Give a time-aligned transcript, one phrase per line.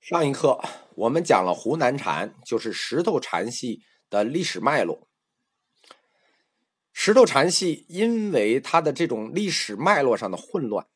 [0.00, 0.58] 上一课
[0.94, 5.06] 我们讲了湖南禅，就是石头禅系的历史脉络。
[6.90, 10.86] 石头禅系因为它的这种历史脉络上的混乱，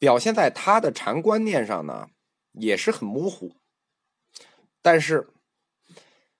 [0.00, 2.08] 表现在它的禅观念上呢，
[2.50, 3.54] 也是很模糊。
[4.82, 5.28] 但是，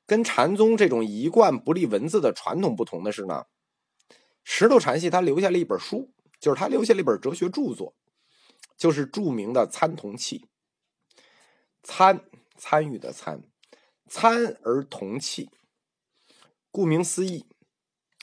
[0.05, 3.45] 跟禅宗这种一贯不立文字的传统不同的是呢，
[4.43, 7.95] 石头禅系他留下了一本书，就是他留下了一本哲学著作，
[8.77, 10.41] 就是著名的《参同契》。
[11.83, 12.25] 参
[12.57, 13.43] 参与的参，
[14.09, 15.51] 参而同气。
[16.71, 17.45] 顾名思义，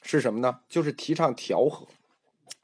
[0.02, 0.62] 是什么呢？
[0.68, 1.88] 就是提倡调和。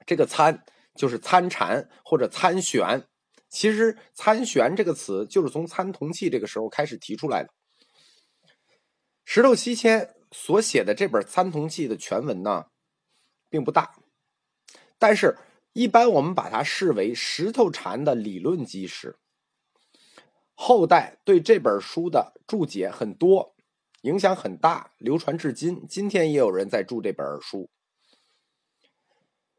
[0.05, 0.63] 这个参
[0.95, 3.07] 就是参禅或者参玄。
[3.49, 7.49] 其实参玄这个词就是从参同气这个时候开始提出来的。
[9.23, 12.65] 石头西迁所写的这本《参同契》的全文呢，
[13.49, 13.95] 并不大，
[14.99, 15.37] 但是
[15.73, 19.17] 一般我们把它视为石头禅的理论基石。
[20.55, 23.53] 后代对这本书的注解很多，
[24.01, 25.85] 影响很大，流传至今。
[25.87, 27.69] 今天也有人在注这本书。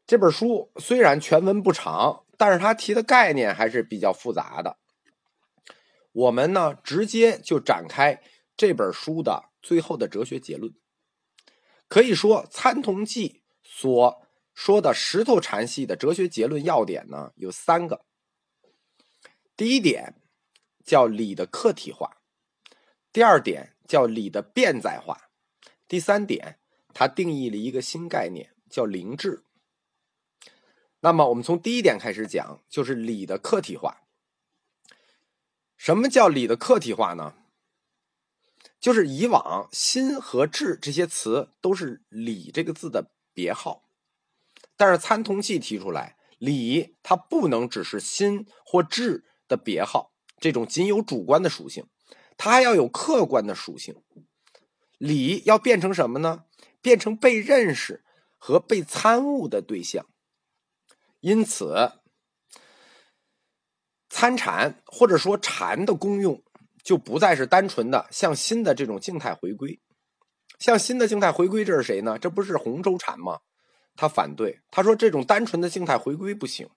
[0.07, 4.77] 这本书虽然全文不长，但是他提的概念还是比较复杂的。
[6.11, 8.21] 我们呢，直接就展开
[8.55, 10.73] 这本书的最后的哲学结论。
[11.87, 13.29] 可以说，《参同记》
[13.61, 18.03] 所说的石头禅系的哲学结论要点呢，有三个。
[19.55, 20.15] 第一点。
[20.87, 22.21] 叫理的客体化，
[23.11, 25.29] 第二点叫理的变在化，
[25.85, 26.59] 第三点，
[26.93, 29.43] 它定义了一个新概念，叫灵智。
[31.01, 34.03] 那么，我们从第一点开始讲，就是理的客体化。
[35.75, 37.35] 什么叫理的客体化呢？
[38.79, 43.89] 就是以往心和智这些词都是理这个字的别号，
[44.77, 50.13] 但是参同契提出来，理它不能只是心或智的别号。
[50.39, 51.85] 这种仅有主观的属性，
[52.37, 53.95] 它还要有客观的属性。
[54.97, 56.45] 理要变成什么呢？
[56.81, 58.03] 变成被认识
[58.37, 60.05] 和被参悟的对象。
[61.19, 61.91] 因此，
[64.09, 66.41] 参禅或者说禅的功用，
[66.83, 69.79] 就不再是单纯的向心的这种静态回归。
[70.59, 72.17] 向心的静态回归，这是谁呢？
[72.17, 73.39] 这不是洪州禅吗？
[73.95, 76.69] 他反对，他说这种单纯的静态回归不行，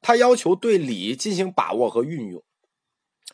[0.00, 2.42] 他要求对理进行把握和运用。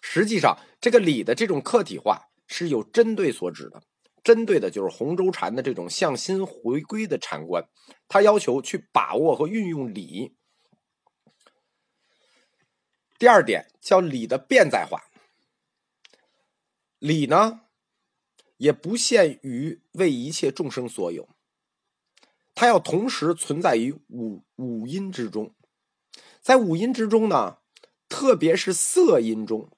[0.01, 3.83] 实际上，这个理的这种客体化是有针对所指的，
[4.23, 7.69] 针对的就是洪州禅的这种向心回归的禅观，
[8.09, 10.37] 他要求去把握和运用理。
[13.19, 15.03] 第二点叫理的变在化，
[16.99, 17.63] 理呢
[18.57, 21.29] 也不限于为一切众生所有，
[22.55, 25.55] 它要同时存在于五五音之中，
[26.41, 27.59] 在五音之中呢，
[28.09, 29.71] 特别是色音中。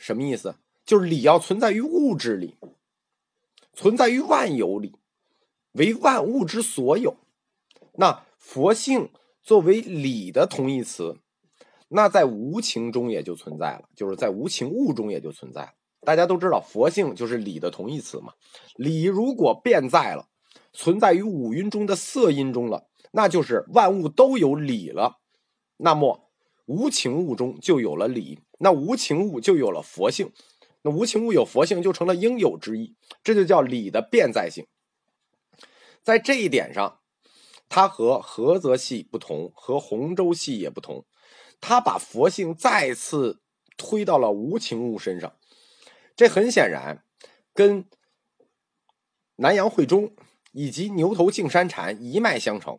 [0.00, 0.56] 什么意思？
[0.86, 2.56] 就是理要存在于物质里，
[3.74, 4.96] 存在于万有里，
[5.72, 7.18] 为万物之所有。
[7.92, 9.10] 那佛性
[9.42, 11.18] 作为理的同义词，
[11.88, 15.74] 那在无情中也就存在了，就是在无情物中也就存在。
[16.00, 18.32] 大家都知道，佛性就是理的同义词嘛。
[18.76, 20.28] 理如果变在了，
[20.72, 25.20] 存在于五蕴中的色音中了，那就是万物都有理了。
[25.76, 26.30] 那么
[26.64, 28.40] 无情物中就有了理。
[28.62, 30.32] 那无情物就有了佛性，
[30.82, 32.94] 那无情物有佛性就成了应有之意，
[33.24, 34.66] 这就叫理的变在性。
[36.02, 37.00] 在这一点上，
[37.70, 41.06] 它和菏泽系不同，和洪州系也不同。
[41.62, 43.40] 他把佛性再次
[43.76, 45.36] 推到了无情物身上，
[46.14, 47.04] 这很显然
[47.54, 47.86] 跟
[49.36, 50.14] 南阳慧中
[50.52, 52.78] 以及牛头净山禅一脉相承。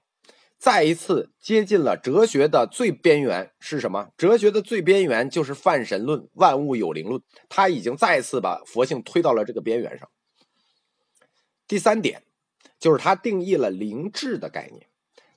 [0.62, 4.12] 再一次接近了哲学的最边缘是什么？
[4.16, 7.20] 哲学的最边缘就是泛神论、万物有灵论。
[7.50, 10.08] 他已经再次把佛性推到了这个边缘上。
[11.68, 12.22] 第三点
[12.80, 14.86] 就是他定义了灵智的概念，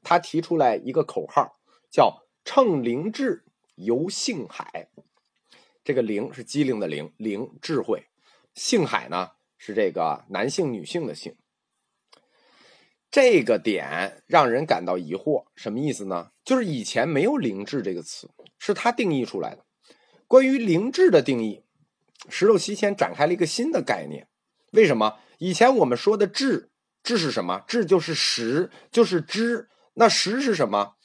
[0.03, 1.59] 他提出来一个口号，
[1.91, 3.47] 叫“乘灵智
[3.77, 4.91] 游性海”。
[5.83, 8.01] 这个“灵”是机灵的“灵”，灵智慧
[8.53, 11.35] ；“性海”呢是这个男性、女性的“性”。
[13.15, 16.33] 这个点让人感到疑惑，什么意思呢？
[16.45, 18.29] 就是以前没有“灵智”这个词，
[18.59, 19.65] 是他定义出来的。
[20.27, 21.63] 关于“灵智”的定义，
[22.29, 24.27] 石头西迁展开了一个新的概念。
[24.73, 25.21] 为什么？
[25.39, 26.71] 以前我们说的“智
[27.05, 29.69] ”，“智”是什么？“智”就是识，就是知。
[29.93, 30.97] 那识是什么？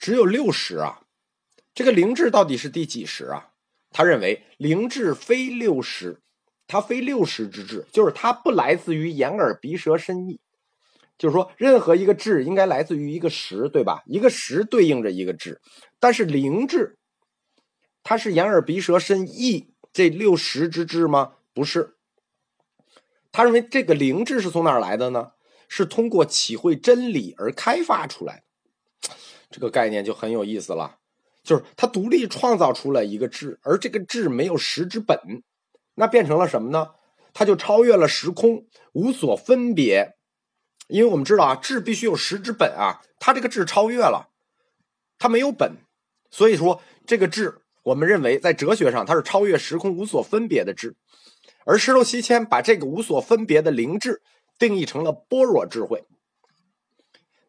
[0.00, 1.02] 只有六识啊。
[1.72, 3.52] 这个“灵智”到底是第几识啊？
[3.92, 6.22] 他认为“灵智”非六识。
[6.66, 10.40] 它非六识之智，就是它不来自于眼耳鼻舌身意，
[11.18, 14.02] 就是说，任何一个智应该来自于一个识，对吧？
[14.06, 15.60] 一个识对应着一个智，
[16.00, 16.96] 但是灵智
[18.02, 21.34] 它是眼耳鼻舌身意这六十之智吗？
[21.52, 21.94] 不是。
[23.30, 25.32] 他认为这个灵智是从哪儿来的呢？
[25.68, 28.44] 是通过体会真理而开发出来
[29.00, 29.10] 的。
[29.50, 30.98] 这个概念就很有意思了，
[31.42, 35.18] 就是他独立创造出了一个智，而这个智没有实之本，
[35.94, 36.92] 那变成了什么呢？
[37.32, 40.14] 它就超越了时空，无所分别。
[40.88, 44.30] 因为我们知道啊，智必须有实之本啊，它这个智超越了，
[45.18, 45.76] 它没有本，
[46.30, 50.96] 所以说这个智，我们认为在哲学上它是超越时空、无所分别的智。
[51.64, 54.20] 而石头西迁把这个无所分别的灵智
[54.58, 56.04] 定义成了般若智慧。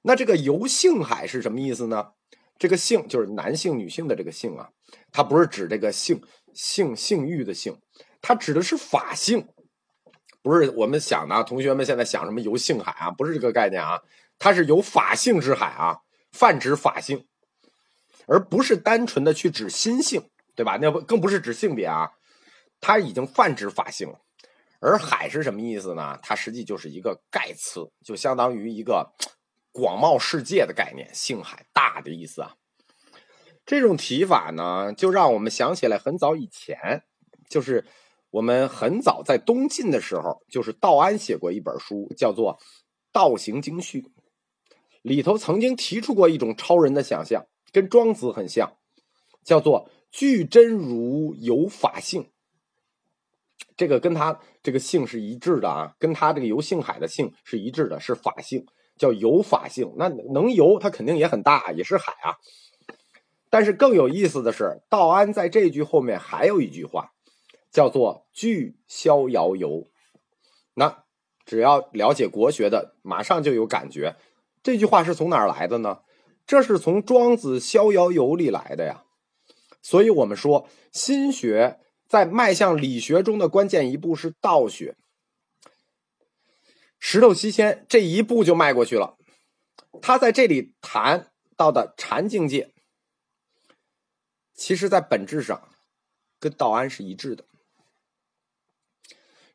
[0.04, 2.12] 那这个游性海是什么意思呢？
[2.58, 4.70] 这个性就是男性、女性的这个性啊，
[5.12, 6.22] 它不是指这个性
[6.54, 7.78] 性性欲的性，
[8.28, 9.48] 它指的是法性。
[10.42, 13.12] 不是我们想的，同学们现在想什么游性海啊？
[13.12, 14.02] 不是这个概念啊，
[14.40, 16.00] 它是有法性之海啊，
[16.32, 17.28] 泛指法性，
[18.26, 20.80] 而不是单纯的去指心性，对吧？
[20.82, 22.14] 那不更不是指性别啊，
[22.82, 24.20] 它已经泛指法性了。
[24.80, 26.18] 而海是什么意思呢？
[26.24, 29.14] 它实际就是一个概词，就相当于一个
[29.72, 32.56] 广袤世界的概念，性海大的意思啊。
[33.68, 37.04] 这种提法呢，就让我们想起来很早以前，
[37.48, 37.86] 就是。
[38.36, 42.58] 我们很早在东晋的时候，就是道安写过一本书，叫做
[43.14, 44.02] 《道行经序》，
[45.02, 48.76] 里头曾经提出过一种超人的想象，跟庄子很像，
[49.46, 52.30] 叫做“具真如有法性”。
[53.78, 58.66] 这个跟他这个性是一致的啊，跟他这个游性海的性是一致的，是法性，
[58.98, 59.94] 叫有法性。
[59.96, 62.36] 那能游，它肯定也很大，也是海啊。
[63.50, 67.14] 但是更有意思的是，道安在这句后面还有一句话。
[67.76, 69.92] 叫做“具逍遥游”，
[70.76, 71.04] 那
[71.46, 74.16] 只要了解国学的，马上就有感觉。
[74.64, 76.00] 这句话是从哪儿来的呢？
[76.48, 79.04] 这是从庄子《逍遥游》里来的呀。
[79.82, 84.96] 所以，我们说心学在迈向理学中的关键一步是道学。
[86.98, 89.18] 石头西迁这一步就迈过去了。
[90.02, 92.72] 他在这里谈到的禅境界，
[94.54, 95.68] 其实在本质上
[96.40, 97.44] 跟道安是一致的。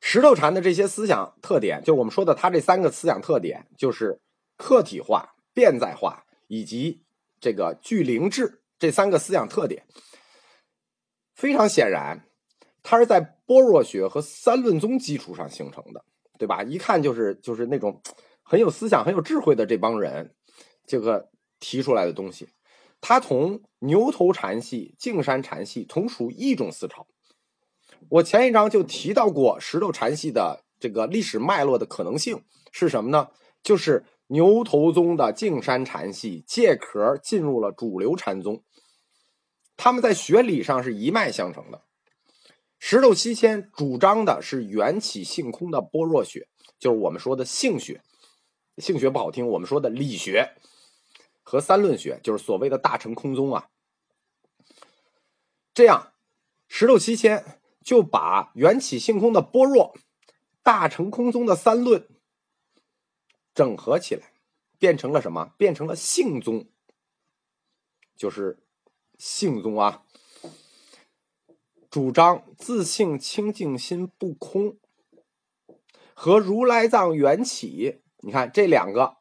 [0.01, 4.19] 石头禅的这些思想特点，就我们说的，它这三个思想特点，就是
[4.57, 7.03] 客体化、变在化以及
[7.39, 9.85] 这个具灵智这三个思想特点。
[11.35, 12.25] 非常显然，
[12.83, 16.05] 它是在般若学和三论宗基础上形成的，
[16.39, 16.63] 对吧？
[16.63, 18.03] 一看就是就是那种
[18.43, 20.35] 很有思想、很有智慧的这帮人，
[20.87, 21.31] 这个
[21.61, 22.49] 提出来的东西。
[23.03, 27.07] 它同牛头禅系、径山禅系同属一种思潮。
[28.11, 33.29] 我前一章就提到过石头禅系的这个历史脉络的可能性是什么呢？
[33.63, 38.65] 就是牛头宗的径山禅系借壳进入了主流禅宗，
[39.77, 41.83] 他们在学理上是一脉相承的。
[42.81, 46.49] 石头西迁主张的是缘起性空的般若学，
[46.81, 48.03] 就是我们说的性学。
[48.79, 50.57] 性学不好听，我们说的理学
[51.43, 53.69] 和三论学，就是所谓的大乘空宗啊。
[55.73, 56.13] 这样，
[56.67, 57.60] 石头西迁。
[57.85, 59.97] 就把缘起性空的般若、
[60.63, 62.07] 大乘空宗的三论
[63.55, 64.33] 整合起来，
[64.79, 65.55] 变成了什么？
[65.57, 66.69] 变成了性宗，
[68.17, 68.63] 就是
[69.19, 70.05] 性宗啊。
[71.91, 74.79] 主张自性清净心不空，
[76.15, 79.17] 和如来藏缘起，你看这两个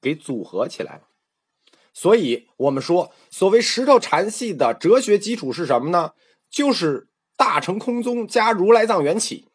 [0.00, 1.08] 给组合起来了。
[1.92, 6.12] 所以我们说，所谓石头禅系的哲学基础是什么呢？
[6.52, 9.48] 就是大乘空宗加如来藏缘起，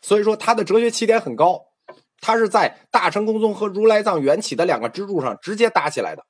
[0.00, 1.66] 所以说他的哲学起点很高，
[2.20, 6.24] 他是在大乘空宗和如来藏缘起的两个支柱上直接搭起来的。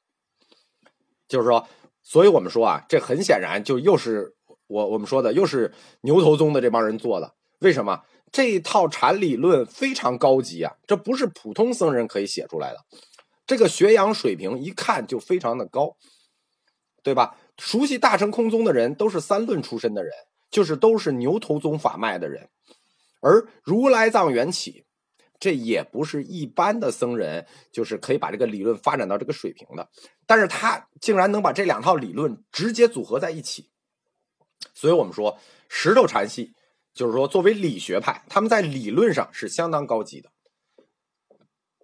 [1.29, 1.69] 就是说，
[2.03, 4.35] 所以我们说啊，这很显然就又是
[4.67, 7.37] 我我们说的，又是牛头宗的这帮人做的。
[7.61, 8.03] 为什么
[8.33, 10.75] 这一套禅理论非常高级啊？
[10.89, 12.79] 这不是普通僧人可以写出来的，
[13.47, 15.97] 这个学养水平一看就非常的高，
[17.05, 17.37] 对吧？
[17.61, 20.11] 熟悉大乘空宗的人都是三论出身的人，
[20.51, 22.49] 就是都是牛头宗法脉的人，
[23.21, 24.87] 而如来藏缘起，
[25.39, 29.91] 这也不是一般的僧人，就是可以把这个理论发展到这个水平的。
[30.27, 33.71] 但是他竟然能把这两套理论直接组合在一起，
[34.73, 35.39] 所以我们说
[35.69, 36.55] 石头禅系，
[36.95, 40.31] 就是说作为理学派，他们在理论上是相当高级的。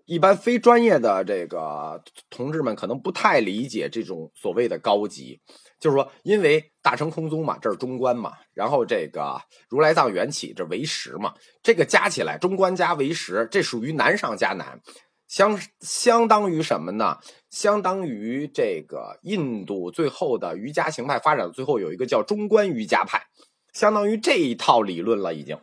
[0.06, 5.40] 一般非专业的这个同志们可能不太理解这种所谓的高级。
[5.78, 14.80] 就是说，因为大乘空宗嘛，这是中观嘛，然后这个如来藏缘起这为实嘛，这个加起来中观加为实，这属于难上加难。
[15.28, 17.18] 相相当于什么呢？
[17.50, 23.26] 相当于这个印度最后的瑜伽形态发展到最后有一个叫中观瑜伽派，
[23.73, 25.35] 相当于这一套理论了。
[25.35, 25.59] 已经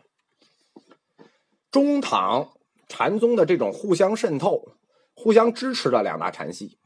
[1.71, 2.51] 中唐
[2.89, 4.75] 禅宗的这种互相渗透、
[5.15, 6.77] 互相支持的两大禅系，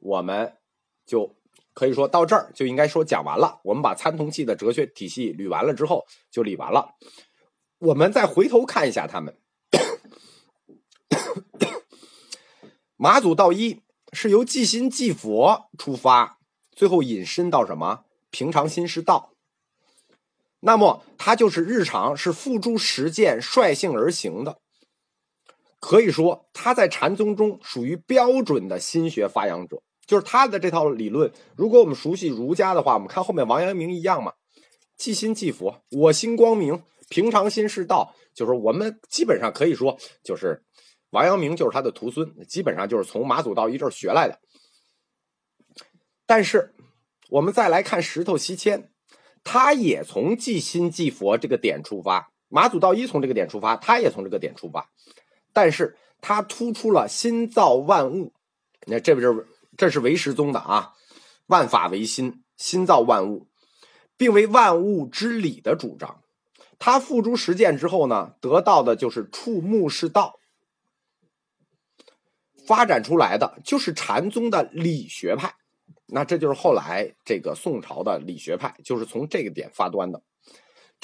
[0.00, 0.56] 我们
[1.04, 1.36] 就
[1.74, 3.60] 可以说到这儿就应该说讲完了。
[3.64, 6.94] 我们把参同契的哲学体系捋完了之后，就理完了。
[7.78, 9.36] 我们再回头看一下他们。
[12.96, 16.38] 马祖道一是由即心即佛出发，
[16.72, 19.32] 最后引申到什么平常心是道。
[20.60, 24.58] 那么他就是日常是付诸实践、率性而行的，
[25.80, 29.82] 可以说他在禅宗中属于标准的心学发扬者。
[30.06, 34.32] 就是他的这套理论，如果我们熟悉儒家的话，我们看后面王阳明一样嘛，
[34.96, 38.14] 即心即佛，我心光明，平常心是道。
[38.34, 40.62] 就是我们基本上可以说就是。
[41.10, 44.40] 王阳明就是他的徒孙，基本上就是从马祖道一这儿学来的。
[46.26, 46.74] 但是，
[47.30, 48.90] 我们再来看石头西迁，
[49.44, 52.32] 他也从即心即佛这个点出发。
[52.48, 54.90] 马祖道一从这个点出发，他也从这个点出发，
[55.52, 58.32] 但是他突出了心造万物。
[58.88, 59.46] 那这不就是
[59.76, 60.92] 这是唯识宗的啊？
[61.46, 63.48] 万法唯心，心造万物，
[64.16, 66.22] 并为万物之理的主张。
[66.78, 70.38] 他付诸实践之后呢，得到的就是触目是道。
[72.66, 75.54] 发展出来的就是禅宗的理学派，
[76.06, 80.22] 那这就是后来这个宋朝的理学派，就是从这个点发端的。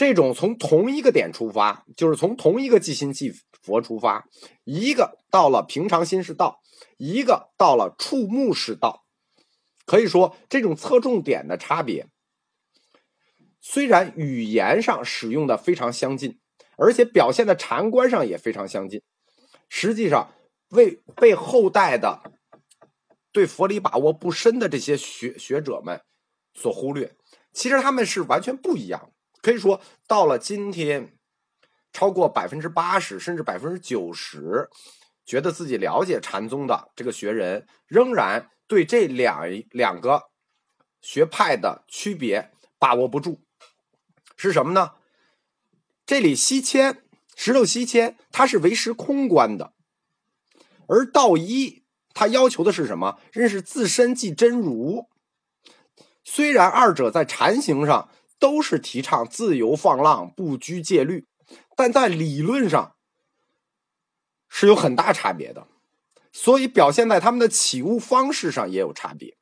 [0.01, 4.27] 这种从同一个点出发，就是从同一个即心即佛出发，
[4.65, 6.63] 一个到了平常心是道，
[6.97, 9.05] 一个到了触目是道。
[9.85, 12.07] 可以说，这种侧重点的差别，
[13.61, 16.41] 虽然语言上使用的非常相近，
[16.79, 19.03] 而且表现的禅观上也非常相近，
[19.69, 20.33] 实际上。
[20.71, 22.23] 为被后代的
[23.33, 26.01] 对佛理把握不深的这些学学者们
[26.55, 27.15] 所忽略，
[27.53, 29.20] 其实他们是完全不一样的。
[29.43, 31.17] 可以说，到了今天，
[31.93, 34.69] 超过百分之八十甚至百分之九十，
[35.25, 40.25] 觉得自己了解禅宗的这个学人，仍然对这两两个
[41.01, 43.41] 学派的区别把握不住。
[44.37, 44.93] 是什么呢？
[46.07, 47.03] 这里西迁
[47.37, 49.73] 石头西迁，他是唯识空观的。
[50.89, 53.19] 而道一，他要求的是什么？
[53.33, 55.09] 认识自身即真如。
[56.25, 61.29] 虽然二者在禅行上都是提倡自由放浪、不拘戒律，
[61.77, 62.97] 但在理论上
[64.49, 65.69] 是有很大差别的。
[66.33, 69.37] 所以表现在他们的起悟方式上也有差别。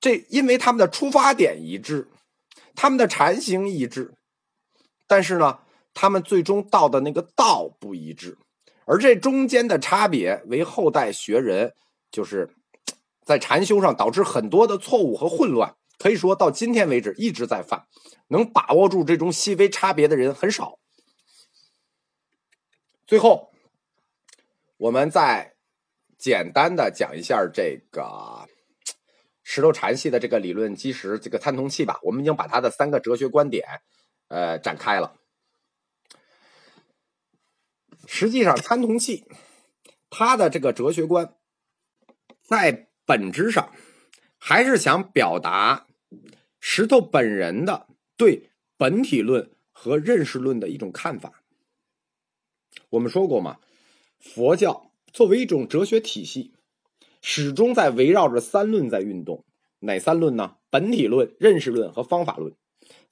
[0.00, 2.10] 这因为他们的出发点一致，
[2.74, 4.14] 他们的禅行一致，
[5.06, 5.60] 但是呢，
[5.94, 8.36] 他们最终到的那个道不一致。
[8.84, 11.74] 而这中间的差别，为后代学人
[12.10, 12.56] 就是
[13.24, 17.86] 在禅修上导致很多的错误和混乱，可以说到今天为止一直在犯。
[18.28, 20.78] 能把握住这种细微差别的人很少。
[23.06, 23.52] 最后，
[24.78, 25.54] 我们再
[26.16, 28.48] 简单的讲一下这个
[29.42, 32.00] 石头禅系的这个理论基石，这个参同契吧。
[32.04, 33.82] 我们已经把它的三个哲学观点，
[34.28, 35.14] 呃，展开了。
[38.06, 39.26] 实际上，参同契
[40.08, 41.34] 他的这个哲学观，
[42.42, 43.70] 在本质上
[44.44, 45.86] 还是想表达
[46.58, 51.44] 石头本人的对本体论和认识论的一种看法。
[52.90, 53.60] 我们说过嘛，
[54.18, 56.52] 佛教作为一种哲学体系，
[57.20, 59.44] 始终在围绕着三论在运动。
[59.78, 60.56] 哪三论呢？
[60.70, 62.52] 本体论、认识论和方法论。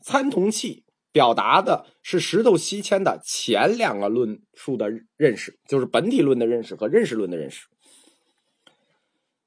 [0.01, 0.83] 参同契。
[1.13, 7.67] 表达的是石头西迁的前两个论述的认识，就是本体论的认识和认识论的认识。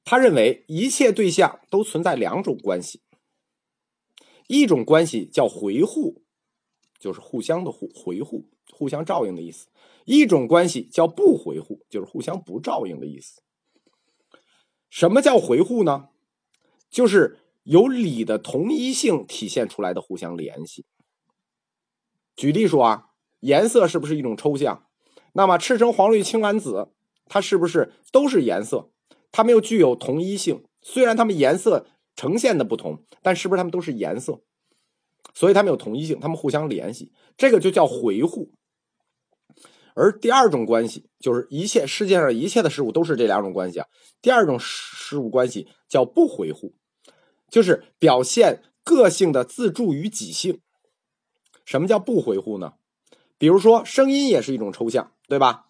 [0.05, 3.01] 他认为一切对象都存在两种关系，
[4.47, 6.23] 一种关系叫回护，
[6.99, 9.67] 就是互相的互回护、互相照应的意思；
[10.05, 13.41] 一种关系叫不回护，就是互相不照应的意思。
[14.89, 16.09] 什么叫回护呢？
[16.89, 20.85] 就是由理的同一性体现出来的互相联系。
[22.35, 24.87] 举例说啊，颜色是不是一种抽象？
[25.33, 26.89] 那么赤橙黄绿青蓝紫，
[27.25, 28.91] 它是不是都是颜色？
[29.33, 30.63] 它们又具有同一性。
[30.81, 31.85] 虽然它们颜色
[32.15, 34.41] 呈现的不同，但是不是它们都是颜色？
[35.33, 38.51] 所以它们有同一性，它们互相联系，这个就叫回护。
[39.95, 43.87] 而第二种关系就是一切世界上一切的事物都是这两种关系啊。
[44.21, 46.75] 第二种事物关系叫不回护，
[47.49, 50.61] 就是表现个性的自助与己性。
[51.65, 52.73] 什么叫不回护呢？
[53.37, 55.67] 比如说，声音也是一种抽象，对吧？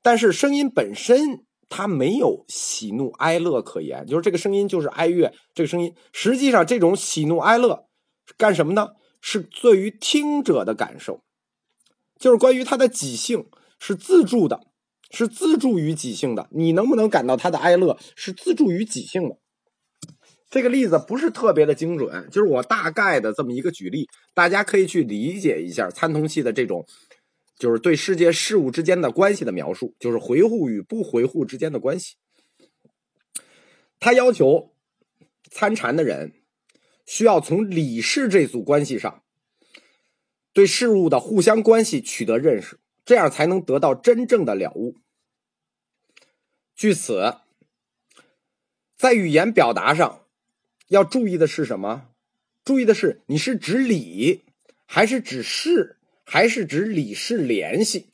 [0.00, 7.86] 但是声音本身它没有喜怒哀乐可言，就是这个声音就是哀乐，这个声音实际上这种喜怒哀乐
[8.36, 8.88] 干什么呢？
[9.20, 11.22] 是对于听者的感受，
[12.18, 13.46] 就是关于他的己性
[13.80, 14.60] 是自助的，
[15.10, 16.48] 是自助于己性的。
[16.52, 19.36] 你能不能感到他的哀乐是自助于己性的？
[20.50, 26.86] 这个例子不是特别的精准，就是我大概的这么一个举例，大家可以去理解一下参同器的这种，
[27.58, 32.16] 就是对世界事物之间的关系的描述，就是回护与不回护之间的关系。
[33.98, 34.74] 他要求
[35.50, 36.34] 参禅的人
[37.04, 39.22] 需要从理事这组关系上，
[40.52, 44.96] 对事物的互相关系取得认识，这样才能得到真正的了悟。
[46.76, 47.38] 据此，
[48.96, 50.24] 在语言表达上。
[50.88, 52.08] 要注意的是什么？
[52.64, 54.46] 注意的是，你是指理，
[54.86, 55.97] 还是指事，
[56.30, 58.10] 还是指理事联系？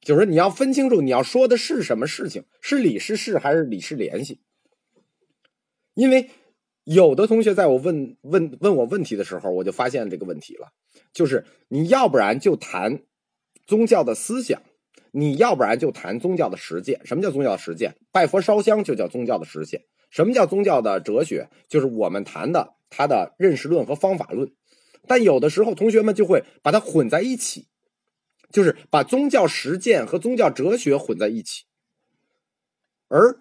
[0.00, 4.40] 就是你要分清楚，你要说的是什么事情，是理事事还是理事联系？
[5.94, 6.28] 因为
[6.82, 10.72] 有的同学在我问问问我问题的时候，我就发现这个问题了，
[11.12, 13.02] 就是你要不然就谈
[13.64, 14.60] 宗教的思想，
[15.12, 17.00] 你要不然就谈宗教的实践。
[17.04, 17.94] 什么叫宗教实践？
[18.10, 19.84] 拜佛烧香就叫宗教的实践。
[20.10, 21.48] 什么叫宗教的哲学？
[21.68, 24.50] 就是我们谈的他的认识论和方法论，
[25.06, 27.66] 但有的时候同学们就会把它混在一起，
[28.50, 31.64] 就是把宗教实践和宗教哲学混在一起。
[33.08, 33.38] 而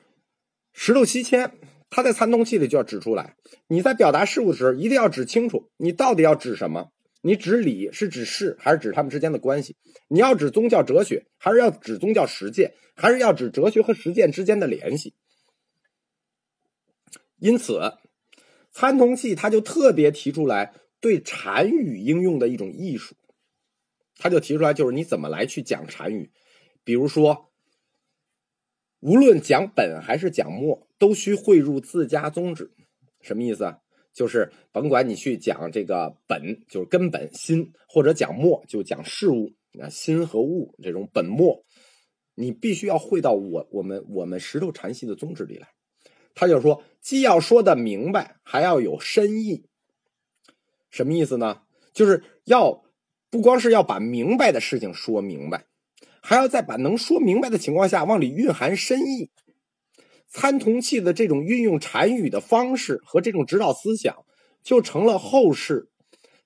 [0.74, 1.52] 石头西迁
[1.90, 3.36] 他在参通器里就要指出来，
[3.68, 6.92] 你在表达事物的时候一定要指清楚，你到底要指什么？
[7.24, 9.76] 你指理是指事，还是指他们之间的关系？
[10.08, 15.14] 你要指宗教哲学，还是要指宗教实践，还是要指哲学和实践之间的联系？
[17.38, 17.80] 因此，
[18.72, 23.16] 参同器他就特别提出来对禅语应用的一种艺术，
[24.16, 26.32] 他就提出来就是你怎么来去讲禅语，
[26.84, 27.52] 比如说，
[29.00, 32.72] 无论讲本还是讲末，都需汇入自家宗旨。
[33.20, 33.76] 什么意思？
[34.14, 41.66] 就是甭管你去讲这个本，就是根本心，或者讲末就讲事物啊心和物这种本末，
[42.36, 45.70] 你必须要汇到我我们我们石头禅系的宗旨里来。
[46.36, 49.66] 他就说，既要说的明白，还要有深意。
[50.92, 51.62] 什么意思呢？
[51.94, 52.84] 就是要
[53.30, 55.66] 不光是要把明白的事情说明白，
[56.22, 59.32] 还要再把能说明白的情况下往里蕴含深意。
[60.28, 64.16] 参同契的这种运用禅语的方式和这种指导思想，
[64.64, 65.90] 就成了后世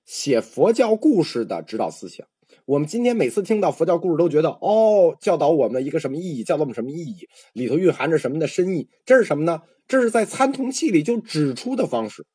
[0.04, 2.26] 写佛教故事的指导思想。
[2.64, 6.42] 我们今天每次听到佛教故事，都觉得哦，教导我们一个什么意义？
[6.42, 7.28] 教导我们什么意义？
[7.52, 8.88] 里头蕴含着什么的深意？
[9.04, 9.62] 这是什么呢？
[9.86, 12.26] 这是在参同契里就指出的方式，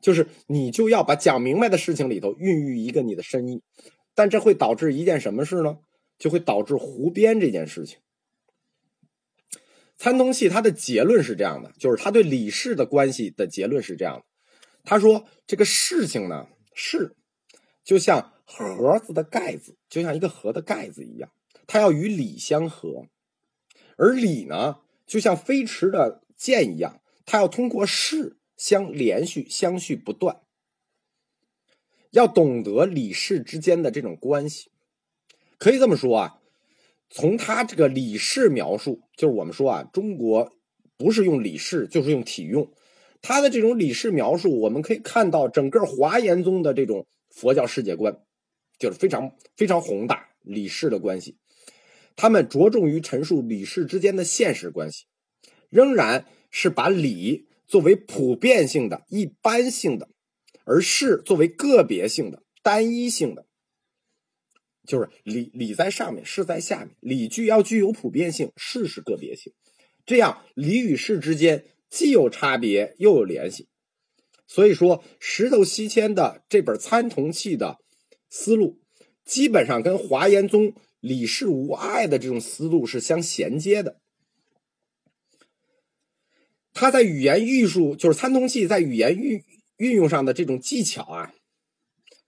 [0.00, 3.62] 就是你就要把讲明白的事情里头孕育一个你的深意，
[4.14, 5.78] 但这会导致一件什么事呢？
[6.18, 7.98] 就会导致胡编这件事情。
[9.96, 14.24] 参同器它的结论是这样的，就是他对理事的关系的结论是这样的。
[14.84, 17.16] 他说这个事情呢，是
[17.84, 21.30] 就像盒子的盖子，就像一个盒的盖子一样，
[21.66, 23.06] 它要与理相合，
[23.96, 26.22] 而理呢，就像飞驰的。
[26.38, 30.40] 箭一样，它要通过势相连续、相续不断。
[32.10, 34.70] 要懂得理事之间的这种关系，
[35.58, 36.40] 可以这么说啊。
[37.08, 40.52] 从他这个理事描述，就是我们说啊，中国
[40.96, 42.72] 不是用理事，就是用体用。
[43.22, 48.20] 他的这种理事描述，我们可以看到整个华严宗的这种佛教世界观，
[48.78, 51.36] 就是非常非常宏大理事的关系。
[52.16, 55.04] 他们着重于陈述理事之间的现实关系。
[55.68, 60.08] 仍然是把理作为普遍性的一般性的，
[60.64, 63.46] 而事作为个别性的单一性的，
[64.86, 66.94] 就是理理在上面，事在下面。
[67.00, 69.52] 理具要具有普遍性，事是个别性，
[70.04, 73.68] 这样理与事之间既有差别又有联系。
[74.46, 77.78] 所以说，石头西迁的这本参同契的
[78.30, 78.78] 思路，
[79.24, 84.00] 基本上跟华严宗理事无碍的这种思路是相衔接的。
[86.78, 89.42] 他在语言艺术，就是参通器在语言运
[89.78, 91.32] 运用上的这种技巧啊，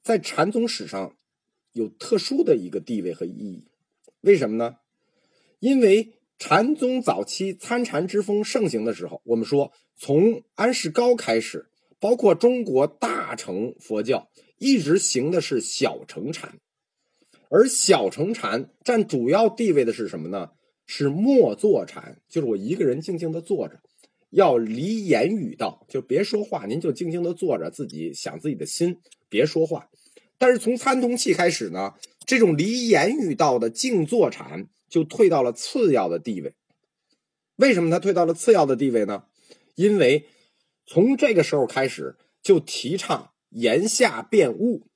[0.02, 1.14] 在禅宗史上
[1.74, 3.66] 有特殊的一个地位和意义。
[4.22, 4.76] 为什么呢？
[5.58, 11.66] 因为禅宗早期参禅之风盛行的时候，我们说从安世高开始，
[12.00, 16.58] 包括中国大乘佛教一直行的是小乘禅，
[17.50, 20.52] 而小乘禅占主要地位的是什么呢？
[20.86, 23.78] 是默坐禅，就是我一个人静静的坐着。
[24.30, 29.88] 要离言语道，就别说话，您就静静的坐着，自己想自己的心，别说话。
[30.36, 31.94] 但是从参同契开始呢，
[32.26, 36.54] 这种离言语道的静坐禅就退到了次要的地位。
[37.56, 39.24] 为什么它退到了次要的地位呢？
[39.74, 40.26] 因为
[40.86, 44.86] 从这个时候开始就提倡言下辩悟，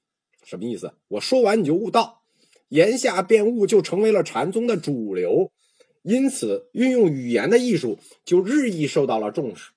[0.45, 0.95] 什么意思？
[1.09, 2.23] 我说完你就悟道，
[2.69, 5.51] 言下辩悟就成为了禅宗的主流。
[6.03, 9.71] 因此，运用语言的艺术就日益受到了重视。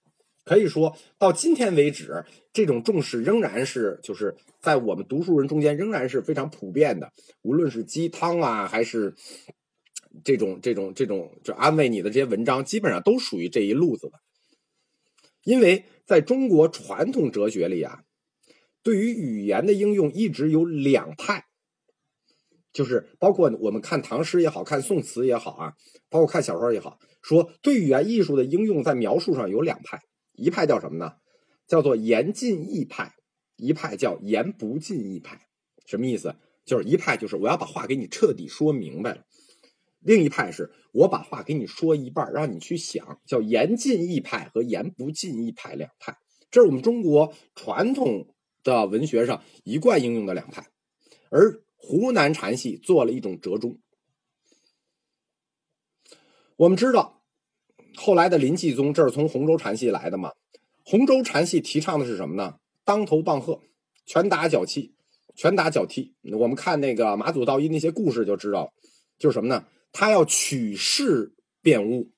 [0.44, 7.12] 可以说到今天为止，这种重视仍然是就是在我们读书人中间仍然是非常普遍的。
[7.42, 9.16] 无论是鸡汤啊，还是
[10.24, 14.20] 这种这种这种就安慰你的这些文章，基本上都属于这一路子的。
[15.44, 18.04] 因为在中国传统哲学里啊，
[18.84, 21.46] 对于语言的应用一直有两派，
[22.76, 25.74] 就是包括我们看唐诗也好看宋词也好啊，
[26.10, 30.02] 包括看小说也好，说对语言艺术的应用在描述上有两派。
[30.34, 31.14] 一派叫什么呢？
[31.68, 33.14] 叫做言尽意派，
[33.56, 35.40] 一派叫言不尽意派。
[35.86, 36.36] 什么意思？
[36.66, 39.22] 就是一派就是我要把话给你彻底说明白了，
[40.02, 46.18] 另一派是我把话给你说一半，让你去想，叫言尽意派和言不尽意派两派。
[46.52, 48.28] 这是我们中国传统
[48.64, 50.68] 的文学上一贯应用的两派，
[51.30, 53.78] 而湖南禅系做了一种折中。
[56.56, 57.22] 我们知道。
[57.96, 60.34] 后来的临济宗，这是从洪州禅系来的嘛？
[60.84, 62.56] 洪州禅系提倡的是什么呢？
[62.84, 63.62] 当头棒喝，
[64.06, 64.96] 拳打脚踢，
[65.36, 66.16] 拳打脚踢。
[66.34, 68.74] 我们看那个马祖道一那些故事就知道，
[69.20, 69.68] 就是什么呢？
[69.92, 72.12] 他要取势辩悟。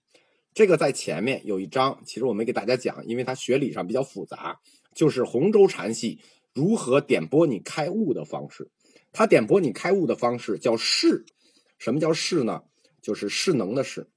[0.54, 4.60] 这个在前面有一章，其实我没给大家讲，因为它学理上比较复杂。
[4.96, 6.20] 就是洪州禅系
[6.56, 8.72] 如何点拨你开悟的方式。
[9.18, 11.26] 他点拨你开悟的方式叫势。
[11.80, 12.62] 什么叫势呢？
[13.02, 14.12] 就是势能的势。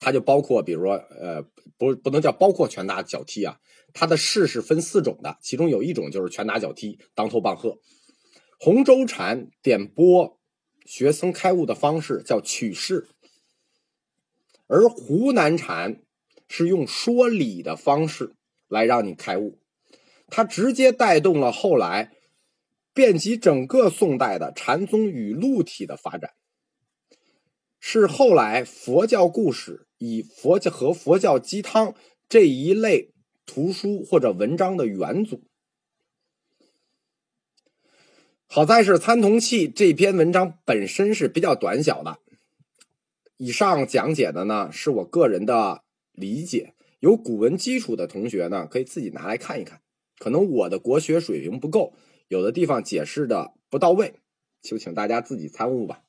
[0.00, 1.44] 它就包括，比如说，呃，
[1.78, 3.60] 不，不能叫包括拳打脚踢啊。
[3.94, 7.78] 它的势是分四种的，其中有一种就是拳打脚踢、当头棒喝。
[8.58, 10.36] 洪州禅点拨
[10.84, 13.06] 学僧开悟的方式叫取势，
[14.66, 16.02] 而湖南禅
[16.48, 18.34] 是用说理的方式
[18.66, 19.60] 来让你开悟。
[20.26, 22.15] 它直接带动了后来
[22.96, 26.30] 遍及整个宋代的禅宗语录体的发展，
[27.78, 29.86] 是后来佛教故事。
[29.98, 31.94] 以佛教和佛教鸡汤
[32.28, 33.14] 这一类
[33.46, 35.44] 图书或者文章的元祖，
[38.46, 42.18] 好在是参同契这篇文章本身是比较短小的。
[43.38, 45.82] 以上讲解的呢是我个人的
[46.12, 49.80] 理解，有古文基础的同学呢可以自己拿来看一看。
[50.18, 51.94] 可能我的国学水平不够，
[52.28, 54.20] 有的地方解释的不到位，
[54.62, 56.02] 就请大家自己参悟吧。